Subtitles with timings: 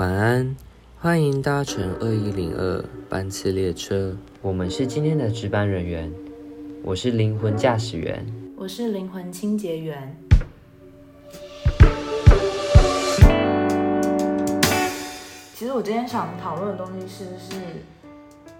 [0.00, 0.56] 晚安，
[0.98, 6.10] 欢迎搭乘二一零二班次列车，我们是今天的值班人员，
[6.82, 8.24] 我是灵魂驾驶员，
[8.56, 10.16] 我是灵魂清洁员。
[15.52, 17.60] 其实我今天想讨论的东西是，是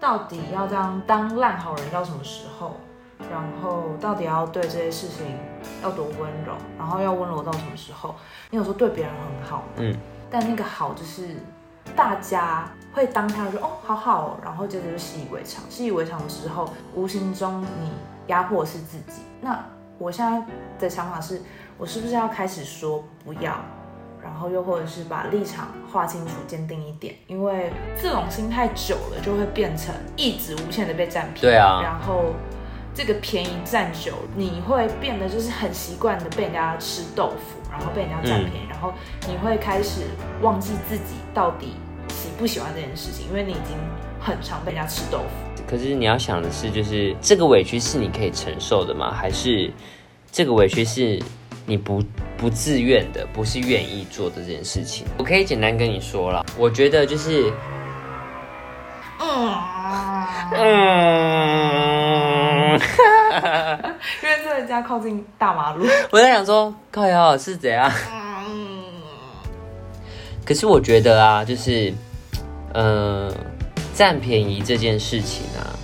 [0.00, 2.74] 到底要这样当烂好人到什么时候？
[3.30, 5.24] 然后到底要对这些事情
[5.84, 6.54] 要多温柔？
[6.76, 8.16] 然后要温柔到什么时候？
[8.50, 9.94] 你有时候对别人很好，嗯，
[10.30, 11.36] 但那个好就是
[11.96, 17.92] 大家会当他说哦好好，然后接着就习以为常，习以为常之后，无形中你
[18.26, 19.22] 压迫是自己。
[19.40, 19.58] 那
[19.98, 20.46] 我现在
[20.78, 21.40] 的想法是，
[21.76, 23.56] 我是不是要开始说不要？
[24.20, 27.72] 然后又或者是把立场划清楚、坚定一点，因为
[28.02, 31.40] 这种心态久了就会变成一直无限的被占便宜。
[31.40, 32.34] 对啊，然后
[32.98, 38.92] 这个便宜占久，你会变得就是很习惯的被人家吃豆腐，然后被人家占便宜，然后
[39.28, 40.00] 你会开始
[40.42, 41.74] 忘记自己到底
[42.08, 43.76] 喜不喜欢这件事情，因为你已经
[44.18, 45.62] 很常被人家吃豆腐。
[45.64, 49.12] 可是你要想的是，就是这个委屈是你可以承受的吗？
[49.12, 49.72] 还是
[50.32, 51.22] 这个委屈是？
[51.66, 52.02] 你不
[52.36, 56.44] 不自愿的，不是愿意做的这件事情，我可以简单跟你说了。
[56.56, 57.52] 我觉得就是，
[59.20, 59.54] 嗯
[60.52, 61.27] 嗯，
[64.22, 67.90] 因为这家靠近大马路， 我在想说，靠瑶是怎样？
[70.44, 71.92] 可是我觉得啊，就是，
[72.72, 73.32] 嗯，
[73.94, 75.76] 占便宜这件事情啊。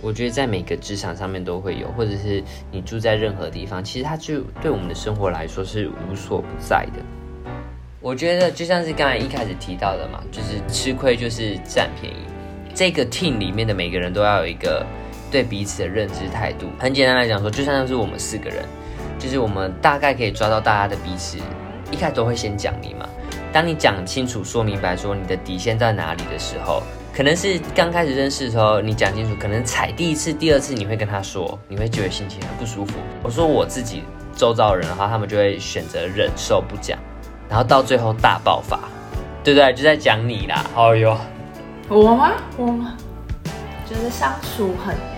[0.00, 7.02] 我觉得在每个职场上面都会有，或者是你住在任何地方，其实它就对我们的生活来说是无所不在的。
[8.00, 12.18] 我觉得就像是刚才一开始提到的嘛，就是吃亏就是占便宜。
[12.72, 14.86] 这个 team 里面的每个人都要有一个
[15.30, 16.66] 对彼此的认知态度。
[16.78, 18.64] 很简单来讲说，就像是我们四个人，
[19.18, 21.38] 就是我们大概可以抓到大家的彼此，
[21.90, 23.08] 一开始都会先讲你嘛。
[23.52, 26.82] 当你讲清楚、说明白说你的底线在哪里的时候。
[27.10, 32.96] 可能是刚开始认识的时候，你讲清楚，可能踩第一次、第二次，你会跟他说，你会觉得心情很不舒服。
[33.24, 34.04] 我说我自己
[34.36, 36.96] 周遭人的话，他们就会选择忍受不讲，
[37.48, 38.78] 然后到最后大爆发，
[39.42, 39.72] 对不对？
[39.74, 40.64] 就在讲你啦。
[40.76, 41.18] 哦哟，
[41.88, 42.34] 我吗？
[42.56, 42.96] 我吗？
[43.84, 44.94] 觉得相处很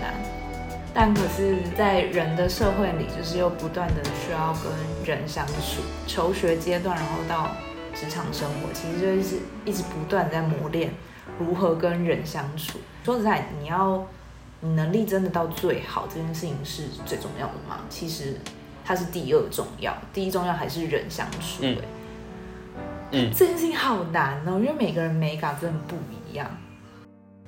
[0.93, 4.71] 但可是，在人的社会里，就是又不断的需要跟
[5.05, 5.81] 人相处。
[6.05, 7.51] 求学阶段，然后到
[7.95, 10.91] 职场生活，其实就是一直不断在磨练。
[11.39, 12.77] 如何跟人相处？
[13.05, 14.05] 说实在，你要
[14.59, 17.79] 你能力真的到最好，这件事情是最重要的吗？
[17.89, 18.35] 其实
[18.83, 21.61] 它是第二重要，第一重要还是人相处。
[21.61, 21.77] 嗯，
[23.11, 26.45] 嗯，这件事情好难哦，因为每个人美感真的不一样。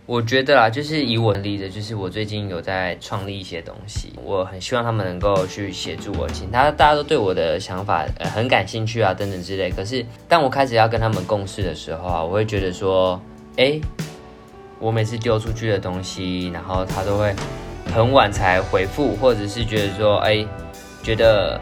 [0.06, 9.72] 我觉得啦，就是以我的例子，就是我最近有在创立一些东西，我很希望他们能够去协助我，请他大家都对我的想法呃很感兴趣啊，等等之类。
[9.72, 13.22] 可是当我开始要跟他们共事的时候啊，我会觉得说。
[13.56, 13.80] 哎，
[14.80, 17.32] 我每次丢出去的东西，然后他都会
[17.94, 20.44] 很晚才回复，或者是觉得说，哎，
[21.04, 21.62] 觉得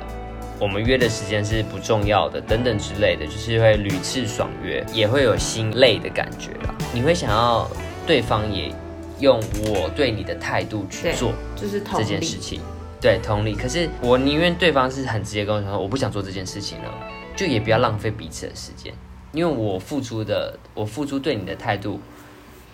[0.58, 6.74] 我们约的时间是不重要的，等等之类的，就是会屡次爽约，也会有心累的感觉啦。
[6.94, 7.70] 你会想要
[8.06, 8.74] 对方也
[9.20, 12.60] 用我对你的态度去做，就是这件事情，
[13.00, 13.54] 对，同理。
[13.54, 16.92] 可是我宁愿对方是很直接跟我说，我不想做这件事情了，
[17.36, 18.94] 就也不要浪费彼此的时间。
[19.32, 22.02] 因为我付出的，我付出对你的态度，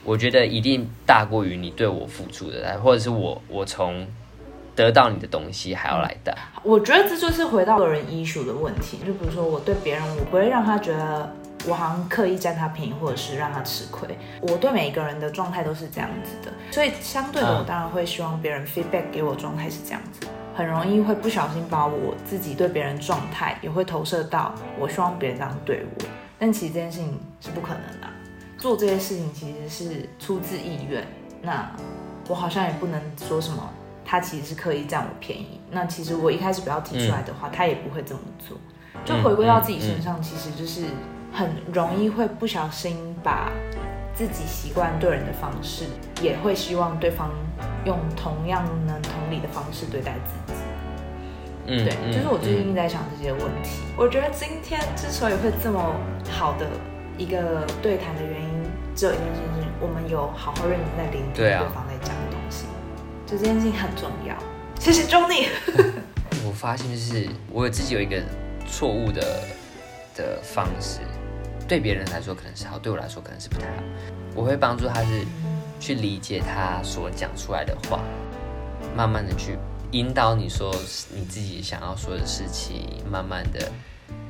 [0.04, 4.08] 我觉得一定大过于你对我付出的，或者是我我从
[4.76, 6.36] 得到你的东西还要来的。
[6.64, 8.98] 我觉得这就是回到个人医术的问题。
[9.06, 11.32] 就比如说我对别人，我不会让他觉得
[11.68, 14.18] 我好像刻意占他便宜，或者是让他吃亏。
[14.42, 20.28] 我对每一个人的状态都是这样子的，所以相对的，我当然会希望别人 feedback 给我状态是这样子。
[20.56, 26.06] 很容易会不小心把我自己对别人状态也会投射到我希望别人这样对我。
[26.40, 28.08] 但其实这件事情是不可能的，
[28.58, 31.06] 做这些事情其实是出自意愿。
[31.44, 31.72] 那
[32.28, 33.70] 我好像也不能说什么，
[34.04, 35.60] 他其实是刻意占我便宜。
[35.70, 38.58] 那其实我一开始不要提出来的话，他也不会这么做。
[39.06, 40.86] 就回归到自己身上，其实就是
[41.34, 43.52] 很容易会不小心把
[44.16, 45.86] 自己习惯对人的方式，
[46.22, 47.30] 也会希望对方
[47.86, 50.60] 用同样能同理的方式对待自己。
[51.70, 53.82] 嗯，对，就是我最近在想这些问题。
[53.98, 55.96] 我觉得今天之所以会这么
[56.32, 56.66] 好的
[57.18, 58.64] 一个对谈的原因，
[58.96, 62.66] 只有一件事情：我们有好好认真在聆听对方在讲的东西。
[63.26, 64.34] 就这件事情很重要。
[64.80, 65.48] 谢谢 Johnny。
[66.48, 68.16] 我发现就是我自己有一个
[68.66, 69.44] 错误的
[70.18, 71.00] 的方式，
[71.68, 73.84] 对别人来说可能是好，对我来说可能是不太好。
[74.36, 75.26] 我会帮助他是
[75.80, 78.02] 去理解他所讲出来的话，
[78.96, 79.58] 慢慢的去。
[79.92, 80.76] 引导你说
[81.16, 83.72] 你自己想要说的事情，慢慢的，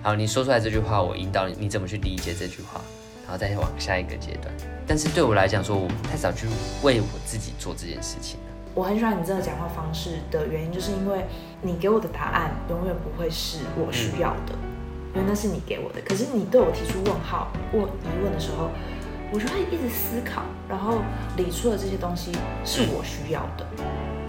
[0.04, 2.80] 好，你说出来这句话，我引导你，你怎么去理解这句话？
[3.24, 4.54] 然后再往下一个阶段。
[4.86, 6.46] 但是对我来讲说，我太少去
[6.84, 8.46] 为我自己做这件事情了。
[8.76, 11.26] 我很喜欢你这个讲话方式的原因，就是因为
[11.64, 14.54] 你给我的答案永远不会是我需要的，
[15.14, 16.02] 因为那是你给我的。
[16.02, 18.70] 可是你对我提出问号问疑问的时候，
[19.32, 21.00] 我就会一直思考，然后
[21.36, 22.32] 理出的这些东西
[22.64, 23.66] 是我需要的，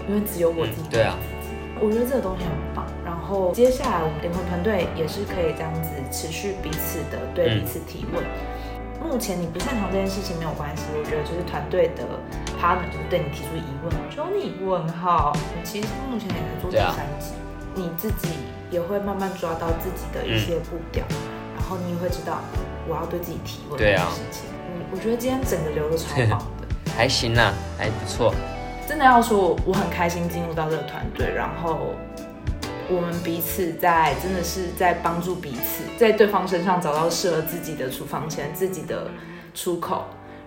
[0.07, 1.15] 因为只有我自己对啊。
[1.81, 2.85] 我觉得这个东西很棒。
[3.05, 8.23] 然后接下来我们灵魂团队也是可以这样子持续彼此的对彼此提问。
[8.99, 12.03] 目前你不擅长这件事情没有关系，我觉得就是团队的
[12.59, 15.31] partner 就是对你提出疑问，求你问号。
[15.63, 17.31] 其实目前也在做第三集，
[17.73, 18.27] 你自己
[18.69, 21.03] 也会慢慢抓到自己的一些步调，
[21.55, 22.39] 然后你也会知道
[22.87, 24.43] 我要对自己提问这件事情。
[24.67, 28.33] 嗯，我觉得今天整个流的超好的， 还行啦，还不错。
[28.87, 31.93] 真的要说，我很开心进入到这个团队，然后
[32.89, 39.07] 我们彼此在真的是在帮助彼此，在对方身上找到适合自己的处方前自己的
[39.53, 40.05] 出口。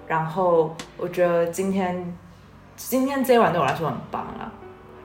[0.08, 2.16] 然后我觉得今天
[2.76, 4.52] 今天这一晚对我来说很棒啊！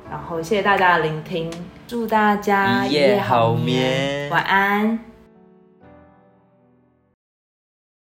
[0.10, 1.52] 然后谢谢大家的聆听，
[1.88, 5.17] 祝大家一夜好眠，晚安。